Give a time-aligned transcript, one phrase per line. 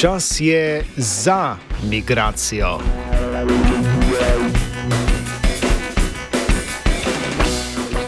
[0.00, 1.56] Čas je za
[1.90, 2.78] migracijo.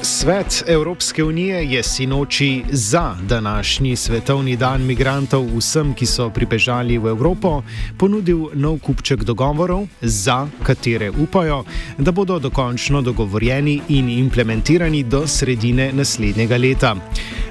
[0.03, 7.09] Svet Evropske unije je sinoči za današnji svetovni dan migrantov vsem, ki so pribežali v
[7.09, 7.62] Evropo,
[7.98, 11.64] ponudil nov kupček dogovorov, za katere upajo,
[11.98, 16.97] da bodo dokončno dogovorjeni in implementirani do sredine naslednjega leta.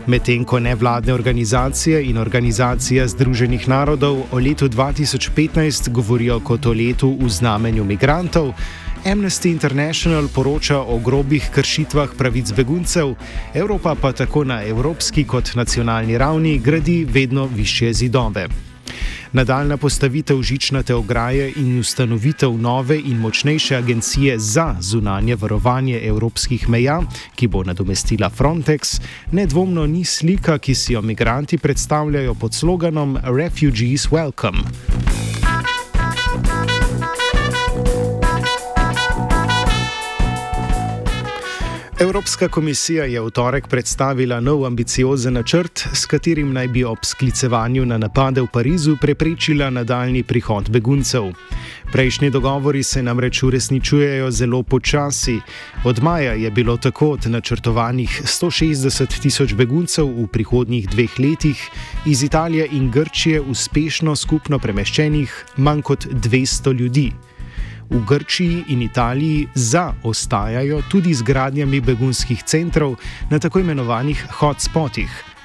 [0.07, 7.17] Medtem ko nevladne organizacije in organizacija Združenih narodov o letu 2015 govorijo kot o letu
[7.21, 8.53] v znamenju migrantov,
[9.05, 13.15] Amnesty International poroča o grobih kršitvah pravic beguncev,
[13.53, 18.66] Evropa pa tako na evropski kot nacionalni ravni gradi vedno više zidove.
[19.33, 27.01] Nadaljna postavitev žičnate ograje in ustanovitev nove in močnejše agencije za zunanje varovanje evropskih meja,
[27.35, 34.07] ki bo nadomestila Frontex, nedvomno ni slika, ki si jo migranti predstavljajo pod sloganom Refugees
[34.09, 35.06] Welcome.
[41.99, 47.85] Evropska komisija je v torek predstavila nov ambiciozen načrt, s katerim naj bi ob sklicevanju
[47.85, 51.31] na napade v Parizu preprečila nadaljni prihod beguncev.
[51.91, 55.39] Prejšnji dogovori se namreč uresničujejo zelo počasi.
[55.85, 61.69] Od maja je bilo tako od načrtovanih 160 tisoč beguncev v prihodnjih dveh letih
[62.05, 67.11] iz Italije in Grčije uspešno skupno premeščenih manj kot 200 ljudi
[67.89, 72.95] v Grčiji in Italiji zaostajajo tudi z gradnjami begunskih centrov
[73.29, 75.37] na tako imenovanih hotspotih.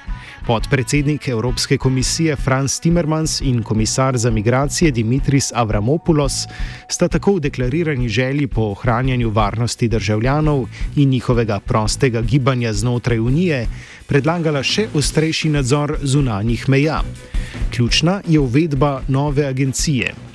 [0.47, 6.47] Podpredsednik Evropske komisije Franz Timmermans in komisar za migracije Dimitris Avramopoulos
[6.88, 10.66] sta tako v deklarirani želji po ohranjanju varnosti državljanov
[10.97, 13.66] in njihovega prostega gibanja znotraj Unije
[14.06, 17.02] predlagala še ostrejši nadzor zunanjih meja.
[17.70, 20.31] Ključna je uvedba nove agencije.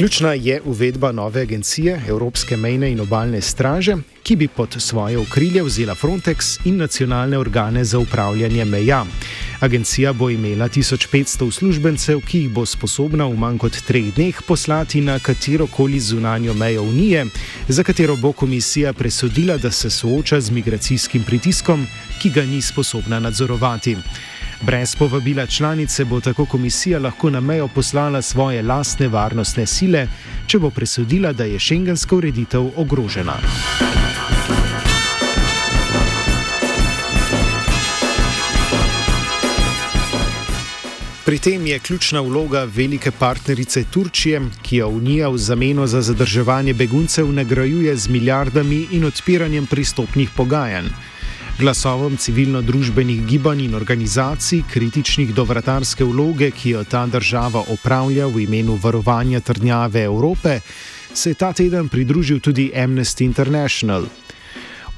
[0.00, 5.62] Ključna je uvedba nove agencije Evropske mejne in obalne straže, ki bi pod svoje okrilje
[5.62, 9.04] vzela Frontex in nacionalne organe za upravljanje meja.
[9.60, 15.00] Agencija bo imela 1500 uslužbencev, ki jih bo sposobna v manj kot treh dneh poslati
[15.00, 17.26] na katero koli zunanjo mejo Unije,
[17.68, 21.86] za katero bo komisija presodila, da se sooča z migracijskim pritiskom,
[22.22, 23.96] ki ga ni sposobna nadzorovati.
[24.62, 30.06] Brez povabila članice bo tako komisija lahko na mejo poslala svoje lastne varnostne sile,
[30.46, 33.36] če bo presodila, da je šengenska ureditev ogrožena.
[41.24, 46.74] Pri tem je ključna vloga velike partnerice Turčije, ki jo Unija v zameno za zadrževanje
[46.74, 50.88] beguncev nagrajuje z milijardami in odpiranjem pristopnih pogajanj
[51.60, 58.46] glasovom civilno-družbenih gibanj in organizacij, kritičnih do vratarske vloge, ki jo ta država opravlja v
[58.46, 60.60] imenu varovanja trdnjave Evrope,
[61.12, 64.08] se je ta teden pridružil tudi Amnesty International.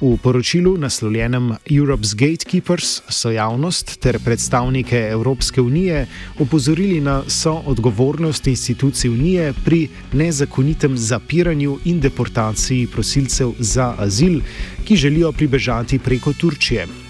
[0.03, 6.07] V poročilu naslovljenem Europe's Gatekeepers so javnost ter predstavnike Evropske unije
[6.39, 14.41] opozorili na soodgovornost institucij unije pri nezakonitem zapiranju in deportaciji prosilcev za azil,
[14.83, 17.02] ki želijo pribežati preko Turčije.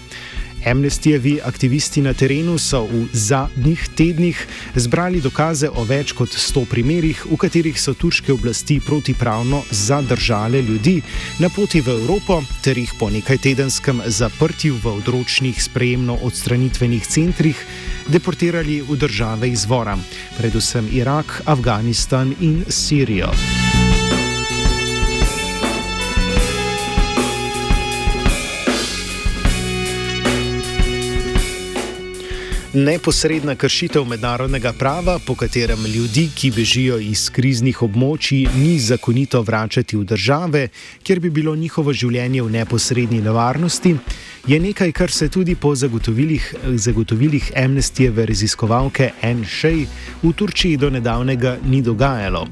[0.66, 7.24] Amnestijevi aktivisti na terenu so v zadnjih tednih zbrali dokaze o več kot 100 primerih,
[7.30, 11.00] v katerih so turške oblasti protipravno zadržale ljudi
[11.38, 17.66] na poti v Evropo ter jih po nekaj tedenskem zaprtju v odročnih sprejemno-odstranitvenih centrih
[18.08, 19.98] deportirali v države izvora,
[20.36, 23.32] predvsem Irak, Afganistan in Sirijo.
[32.74, 39.96] Neposredna kršitev mednarodnega prava, po katerem ljudi, ki bežijo iz kriznih območij, ni zakonito vračati
[39.96, 40.64] v države,
[41.06, 43.94] kjer bi bilo njihovo življenje v neposrednji nevarnosti,
[44.50, 49.86] je nekaj, kar se tudi po zagotovilih, zagotovilih amnestijeve raziskovalke Anne Shea
[50.22, 52.48] v Turčiji do nedavnega ni dogajalo.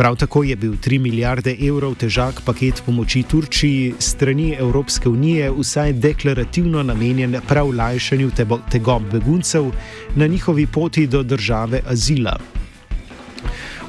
[0.00, 5.92] Prav tako je bil 3 milijarde evrov težak paket pomoči Turčiji strani Evropske unije vsaj
[5.92, 8.30] deklarativno namenjen prav lajšanju
[8.70, 9.68] tegob beguncev
[10.16, 12.38] na njihovi poti do države azila.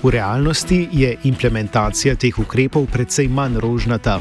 [0.04, 4.16] V realnosti je implementacija teh ukrepov precej manj rožnata.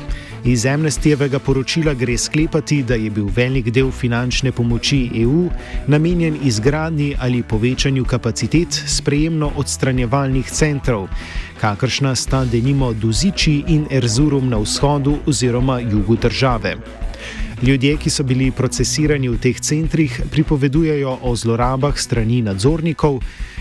[0.44, 5.48] Iz Amnestijevega poročila gre sklepati, da je bil velik del finančne pomoči EU
[5.86, 11.08] namenjen izgradnji ali povečanju kapacitet sprejemno-odstranjevalnih centrov,
[11.60, 16.76] kakršna sta denimo Duziči in Erzurum na vzhodu oziroma jugu države.
[17.62, 23.18] Ljudje, ki so bili procesirani v teh centrih, pripovedujejo o zlorabah strani nadzornikov,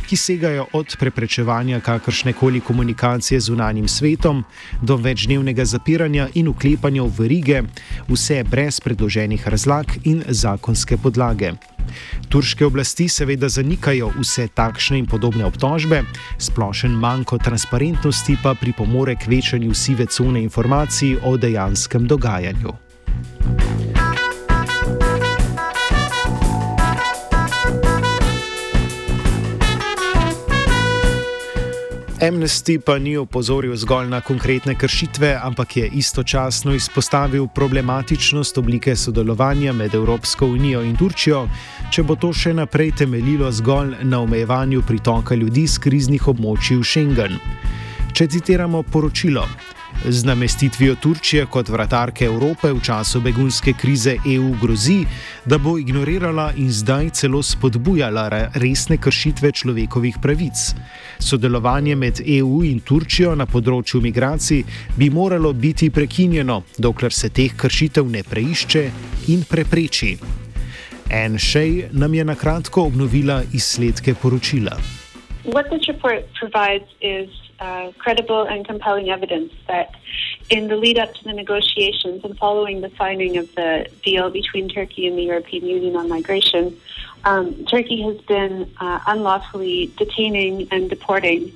[0.08, 4.44] ki segajo od preprečevanja kakršne koli komunikacije z unanjim svetom
[4.82, 7.62] do večdnevnega zapiranja in uklepanja v verige,
[8.08, 11.52] vse brez predloženih razlag in zakonske podlage.
[12.30, 16.06] Turške oblasti seveda zanikajo vse takšne in podobne obtožbe,
[16.38, 22.80] splošen manjko transparentnosti pa pripomore k večanju sive cone informacij o dejanskem dogajanju.
[32.22, 39.74] Amnesty pa ni opozoril zgolj na konkretne kršitve, ampak je istočasno izpostavil problematičnost oblike sodelovanja
[39.74, 41.46] med Evropsko unijo in Turčijo,
[41.92, 46.84] če bo to še naprej temeljilo zgolj na omejevanju pritoka ljudi z kriznih območij v
[46.84, 47.40] Schengen.
[48.12, 49.48] Če citiramo poročilo.
[50.06, 55.04] Z namestitvijo Turčije kot vratarke Evrope v času begunske krize EU grozi,
[55.46, 60.56] da bo ignorirala in zdaj celo spodbujala resne kršitve človekovih pravic.
[61.20, 64.64] Sodelovanje med EU in Turčijo na področju migracij
[64.96, 68.86] bi moralo biti prekinjeno, dokler se teh kršitev ne preišče
[69.28, 70.16] in prepreči.
[71.12, 74.80] En Shea nam je na kratko obnovila izsledke poročila.
[75.44, 79.96] What this report provides is uh, credible and compelling evidence that
[80.50, 84.70] in the lead up to the negotiations and following the signing of the deal between
[84.70, 86.78] Turkey and the European Union on migration,
[87.26, 91.52] um, Turkey has been uh, unlawfully detaining and deporting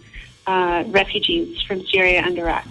[0.45, 2.65] uh, refugees from Syria and Iraq.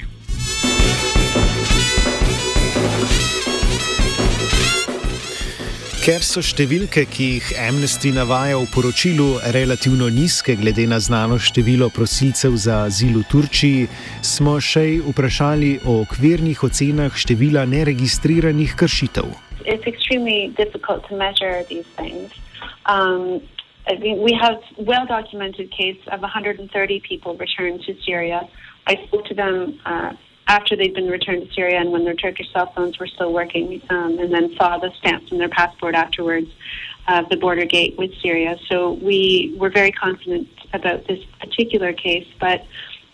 [6.02, 11.86] Ker so številke, ki jih Amnesty navaja v poročilu, relativno nizke glede na znano število
[11.94, 13.84] prosilcev za azil v Turčiji,
[14.18, 19.30] smo še vprašali o okvirnih ocenah števila neregistriranih kršitev.
[22.90, 23.38] Um,
[23.86, 26.66] I mean, we have well documented case of 130
[27.06, 28.42] people returned to Syria.
[28.90, 32.52] I spoke to them uh, after they'd been returned to Syria and when their Turkish
[32.52, 36.48] cell phones were still working, um, and then saw the stamps in their passport afterwards
[37.08, 38.56] of uh, the border gate with Syria.
[38.70, 42.64] So we were very confident about this particular case, but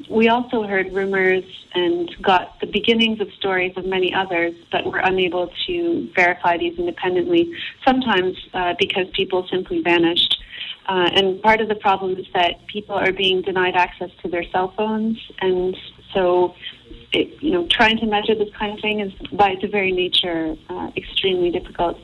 [0.08, 1.44] we also heard rumors
[1.75, 6.78] and got the beginnings of stories of many others, but were unable to verify these
[6.78, 7.52] independently,
[7.85, 10.42] sometimes uh, because people simply vanished.
[10.87, 14.44] Uh, and part of the problem is that people are being denied access to their
[14.50, 15.76] cell phones, and
[16.14, 16.54] so
[17.12, 20.56] it, you know, trying to measure this kind of thing is, by its very nature,
[20.68, 21.98] uh, extremely difficult.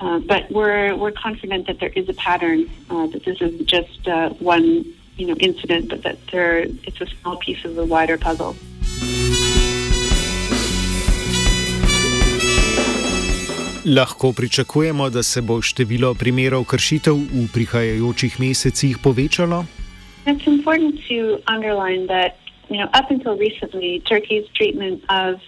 [0.00, 2.68] Uh, but we're we're confident that there is a pattern.
[2.90, 4.84] Uh, that this is just uh, one,
[5.16, 8.54] you know, incident, but that there it's a small piece of the wider puzzle.
[13.84, 19.64] Lahko pričakujemo, da se bo število primerov kršitev v prihajajočih mesecih povečalo?
[20.26, 22.36] It's important to underline that
[22.70, 25.40] you know, up until recently, Turkey's treatment of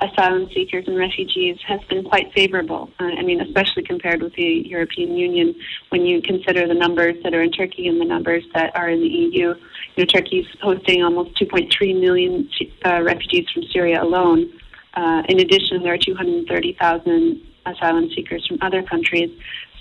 [0.00, 2.90] asylum seekers and refugees has been quite favorable.
[3.00, 5.54] Uh, I mean, especially compared with the European Union,
[5.88, 9.00] when you consider the numbers that are in Turkey and the numbers that are in
[9.00, 9.54] the EU.
[9.54, 9.56] You
[9.96, 12.48] know, Turkey's hosting almost 2.3 million
[12.84, 14.52] uh, refugees from Syria alone.
[14.92, 19.30] Uh, in addition, there are 230,000 asylum seekers from other countries.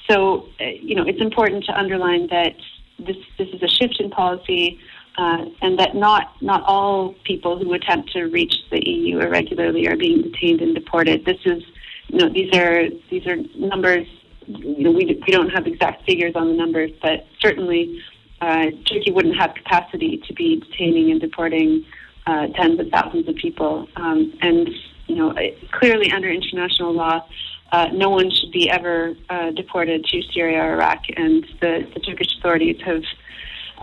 [0.09, 2.55] So, uh, you know, it's important to underline that
[2.99, 4.79] this this is a shift in policy
[5.17, 9.95] uh, and that not not all people who attempt to reach the EU irregularly are
[9.95, 11.25] being detained and deported.
[11.25, 11.63] This is,
[12.07, 14.07] you know, these are these are numbers.
[14.45, 18.01] You know, we we don't have exact figures on the numbers, but certainly
[18.41, 21.85] uh, Turkey wouldn't have capacity to be detaining and deporting
[22.27, 23.87] uh, tens of thousands of people.
[23.95, 24.69] Um, and
[25.07, 25.33] you know,
[25.71, 27.25] clearly under international law,
[27.71, 31.99] uh, no one should be ever uh, deported to Syria or Iraq, and the, the
[31.99, 33.03] Turkish authorities have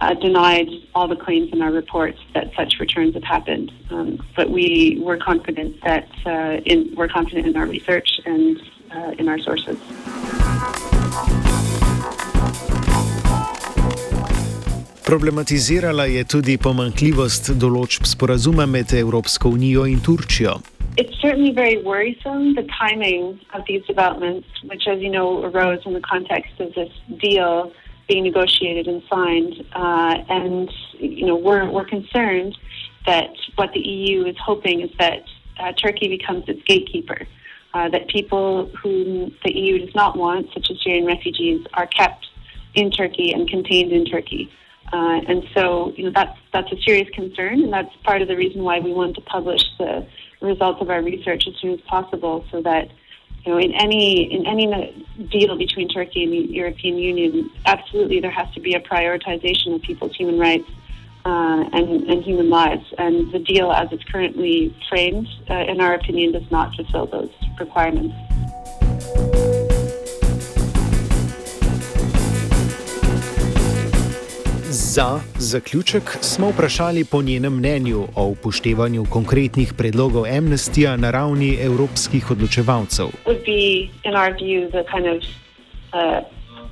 [0.00, 3.72] uh, denied all the claims in our reports that such returns have happened.
[3.90, 8.60] Um, but we were confident that uh, in, we're confident in our research and
[8.94, 9.78] uh, in our sources.
[15.04, 20.60] Problematizirala je tudi pomankljivost določb sporazuma med Evropsko unijo in Turčijo.
[20.96, 25.92] It's certainly very worrisome the timing of these developments, which, as you know, arose in
[25.92, 27.72] the context of this deal
[28.08, 29.64] being negotiated and signed.
[29.74, 32.56] Uh, and you know, we're we're concerned
[33.06, 35.24] that what the EU is hoping is that
[35.58, 37.26] uh, Turkey becomes its gatekeeper.
[37.74, 42.26] Uh, that people whom the EU does not want, such as Syrian refugees, are kept
[42.74, 44.52] in Turkey and contained in Turkey.
[44.92, 48.36] Uh, and so, you know, that's that's a serious concern, and that's part of the
[48.36, 50.06] reason why we want to publish the
[50.42, 52.90] results of our research as soon as possible, so that
[53.44, 58.30] you know, in any in any deal between Turkey and the European Union, absolutely there
[58.30, 60.68] has to be a prioritization of people's human rights
[61.24, 62.84] uh, and, and human lives.
[62.98, 67.30] And the deal, as it's currently framed, uh, in our opinion, does not fulfill those
[67.58, 68.14] requirements.
[74.94, 82.30] Za zaključek smo vprašali po njenem mnenju o upoštevanju konkretnih predlogov amnestija na ravni evropskih
[82.30, 83.06] odločevalcev.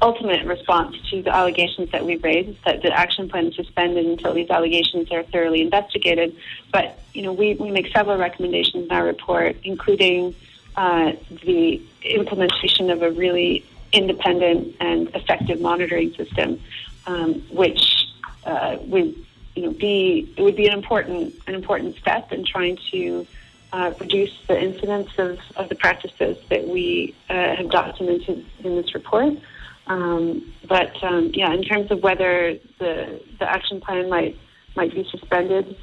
[0.08, 4.32] Ultimate response to the allegations that we've raised, that the action plan is suspended until
[4.34, 6.28] these allegations are thoroughly investigated.
[6.72, 6.84] But
[7.14, 10.34] you know, we, we make several recommendations in our report, including
[10.76, 11.12] uh,
[11.46, 11.80] the
[12.20, 13.62] implementation of a really
[13.92, 16.48] independent and effective monitoring system,
[17.06, 17.99] um, which
[18.44, 19.14] uh, would
[19.54, 23.26] you know be it would be an important an important step in trying to
[23.72, 28.94] uh, reduce the incidence of, of the practices that we uh, have documented in this
[28.94, 29.34] report.
[29.86, 34.36] Um, but um, yeah, in terms of whether the the action plan might
[34.76, 35.76] might be suspended,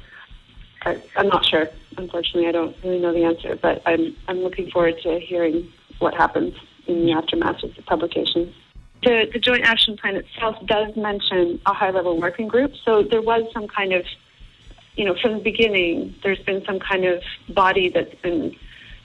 [0.82, 1.68] I, I'm not sure.
[1.96, 3.56] Unfortunately, I don't really know the answer.
[3.56, 6.54] But I'm I'm looking forward to hearing what happens
[6.86, 8.54] in the aftermath of the publication.
[9.02, 12.74] The, the joint action plan itself does mention a high level working group.
[12.84, 14.04] So there was some kind of,
[14.96, 18.56] you know, from the beginning, there's been some kind of body that's been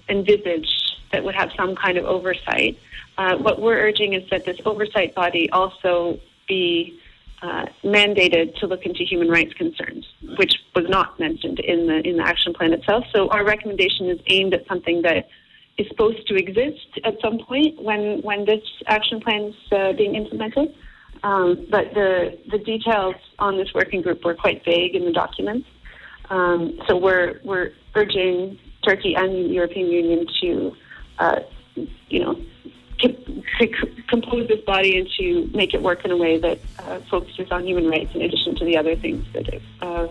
[0.09, 2.77] envisaged that would have some kind of oversight.
[3.17, 6.99] Uh, what we're urging is that this oversight body also be
[7.43, 12.17] uh, mandated to look into human rights concerns, which was not mentioned in the in
[12.17, 13.05] the action plan itself.
[13.13, 15.27] So our recommendation is aimed at something that
[15.77, 20.15] is supposed to exist at some point when when this action plan is uh, being
[20.15, 20.73] implemented.
[21.23, 25.67] Um, but the the details on this working group were quite vague in the documents.
[26.29, 30.75] Um, so we're we're urging Turkey and the European Union to,
[31.19, 31.39] uh,
[32.09, 32.39] you know,
[32.99, 33.07] to,
[33.59, 33.67] to,
[34.07, 37.65] compose this body and to make it work in a way that uh, focuses on
[37.65, 40.07] human rights in addition to the other things that it uh,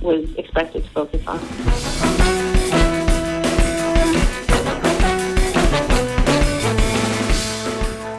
[0.00, 2.11] was expected to focus on.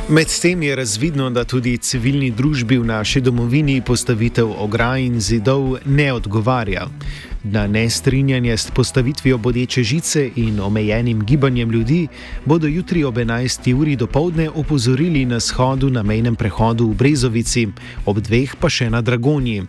[0.10, 6.14] Medtem je razvidno, da tudi civilni družbi v naši domovini postavitev ograj in zidov ne
[6.14, 6.88] odgovarja.
[7.44, 12.08] Na nestrinjanje s postavitvijo bodeče žice in omejenim gibanjem ljudi
[12.46, 13.74] bodo jutri ob 11.
[13.74, 17.68] uri do povdne opozorili na shodu na mejnem prehodu v Brezovici,
[18.06, 19.64] ob dveh pa še na Dragonji.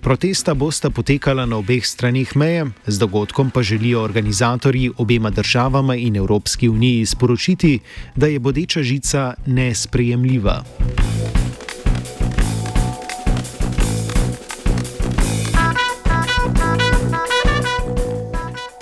[0.00, 6.16] Protesta bosta potekala na obeh stranih meje, z dogodkom pa želijo organizatorji obema državama in
[6.16, 7.78] Evropski uniji sporočiti,
[8.16, 10.64] da je bodeča žica nesprejemljiva.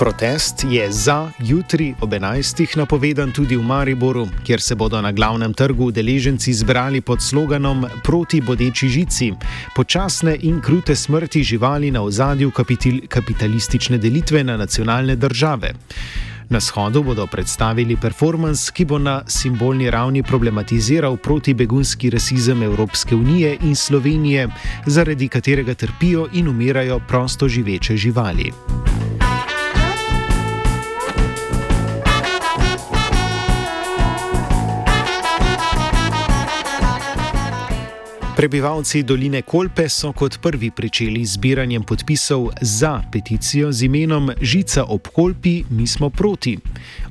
[0.05, 2.77] Protest je za jutri ob 11.
[2.77, 8.41] napovedan tudi v Mariboru, kjer se bodo na glavnem trgu udeleženci zbrali pod sloganom Proti
[8.41, 9.33] bodeči žici,
[9.77, 12.53] počasne in krute smrti živali na ozadju
[13.09, 15.73] kapitalistične delitve na nacionalne države.
[16.49, 23.57] Na shodu bodo predstavili performance, ki bo na simbolni ravni problematiziral protibegunski rasizem Evropske unije
[23.63, 24.49] in Slovenije,
[24.87, 28.53] zaradi katerega trpijo in umirajo prosto živeče živali.
[38.45, 44.85] Prebivalci doline Kolpe so kot prvi pričeli z zbiranjem podpisov za peticijo z imenom Žica
[44.85, 46.59] ob Kolpi, mi smo proti.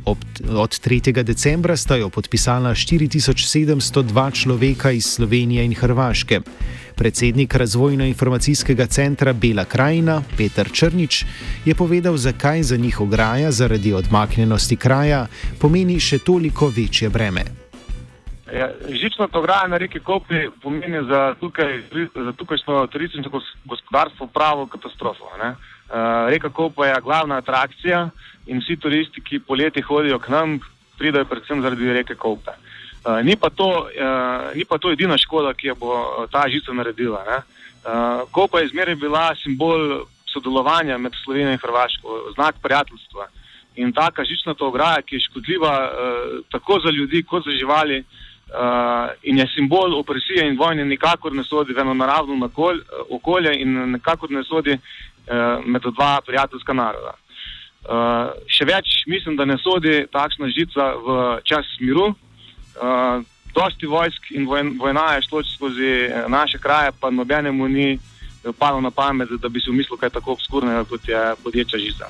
[0.05, 0.17] Ob,
[0.49, 1.23] od 3.
[1.23, 6.41] decembra sta jo podpisala 4702 človeka iz Slovenije in Hrvaške.
[6.95, 11.25] Predsednik Razvojno-informacijskega centra Bela krajina Petr Črnič
[11.65, 15.27] je povedal, zakaj za njih ograja zaradi odmaknjenosti kraja
[15.59, 17.62] pomeni še toliko večje breme.
[18.53, 21.81] Ja, žična ograja na reki Kopi pomeni za, tukaj,
[22.15, 25.25] za tukajšnjo turistično gospodarstvo pravo katastrofo.
[25.43, 25.55] Ne?
[26.29, 28.09] Reka Kopa je glavna atrakcija
[28.45, 30.59] in vsi turisti, ki poleti hodijo k nam,
[30.97, 32.51] pridajo predvsem zaradi reke Kope.
[33.05, 35.93] Uh, ni, pa to, uh, ni pa to edina škoda, ki jo bo
[36.31, 37.23] ta žica naredila.
[37.25, 43.27] Uh, Kopa je izmeraj bila simbol sodelovanja med Slovenijo in Hrvaško, znak prijateljstva.
[43.75, 48.05] In taka žična ograja, ki je škodljiva uh, tako za ljudi, kot za živali, uh,
[49.23, 52.49] in je simbol opresije in vojne, nikakor ne sodi v eno naravno
[53.09, 57.13] okolje in nikakor ne sodi uh, med dva prijateljska naroda.
[57.83, 62.13] Uh, še več, mislim, da ne sodi takšna žica v čas miru.
[62.77, 65.91] Uh, dosti vojsk in vojn, vojna je šlo skozi
[66.27, 67.99] naše kraje, pa nobenemu ni
[68.59, 72.09] palo na pamet, da bi si umislil kaj tako obskurnega, kot je podječa žica.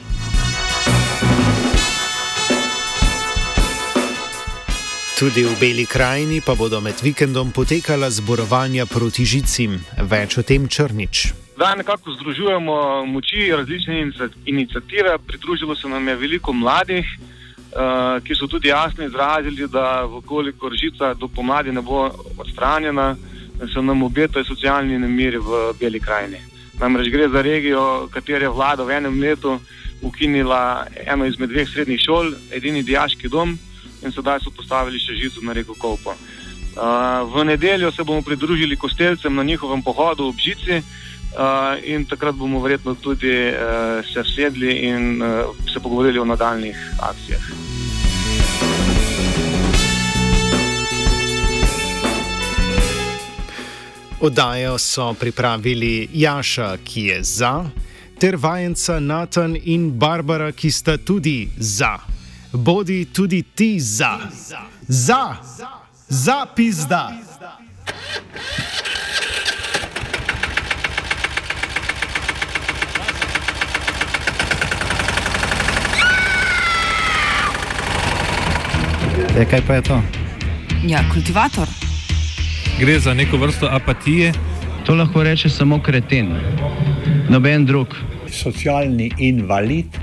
[5.14, 9.78] Tudi v Beli krajini pa bodo med vikendom potekala zborovanja proti žicim.
[10.10, 11.34] Več o tem črnič.
[11.54, 14.10] Zdaj nekako združujemo moči različne
[14.46, 17.06] inicijative, pridružilo se nam je veliko mladih.
[17.74, 23.16] Uh, ki so tudi jasno izrazili, da vkolikor žica do pomladi ne bo odstranjena,
[23.74, 26.42] se nam obetajo socialni nemiri v Beli krajini.
[26.80, 29.60] Namreč gre za regijo, katera je vlada v enem letu
[30.02, 33.58] ukinila eno izmed dveh srednjih šol, edini diaški dom
[34.06, 36.16] in sedaj so postavili še žico na reko Kopo.
[36.74, 42.36] Uh, v nedeljo se bomo pridružili kostelcem na njihovem pohodu ob žici uh, in takrat
[42.36, 47.42] bomo verjetno tudi uh, se sedli in uh, se pogovorili o nadaljnih akcijah.
[54.24, 57.66] Oddajo so pripravili Jaša, ki je za,
[58.20, 62.13] ter vajenca Natan in Barbara, ki sta tudi za.
[62.54, 64.18] Bodi tudi ti za.
[64.88, 65.36] Za,
[66.10, 67.12] za pizda.
[79.38, 80.02] E, kaj pa je to?
[80.88, 81.68] Ja, kultivator.
[82.80, 84.34] Gre za neko vrsto apatije.
[84.86, 86.36] To lahko reče samo kreten,
[87.30, 87.88] noben drug.
[88.32, 90.03] Socialni invalid